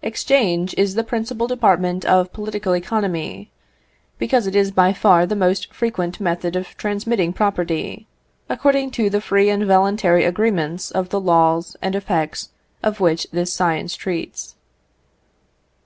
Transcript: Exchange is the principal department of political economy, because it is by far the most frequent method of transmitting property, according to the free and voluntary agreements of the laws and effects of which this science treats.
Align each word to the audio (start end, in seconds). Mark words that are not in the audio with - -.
Exchange 0.00 0.74
is 0.78 0.94
the 0.94 1.04
principal 1.04 1.46
department 1.46 2.06
of 2.06 2.32
political 2.32 2.74
economy, 2.74 3.50
because 4.16 4.46
it 4.46 4.56
is 4.56 4.70
by 4.70 4.94
far 4.94 5.26
the 5.26 5.36
most 5.36 5.70
frequent 5.70 6.18
method 6.18 6.56
of 6.56 6.74
transmitting 6.78 7.30
property, 7.30 8.06
according 8.48 8.90
to 8.90 9.10
the 9.10 9.20
free 9.20 9.50
and 9.50 9.66
voluntary 9.66 10.24
agreements 10.24 10.90
of 10.90 11.10
the 11.10 11.20
laws 11.20 11.76
and 11.82 11.94
effects 11.94 12.48
of 12.82 13.00
which 13.00 13.26
this 13.32 13.52
science 13.52 13.94
treats. 13.96 14.54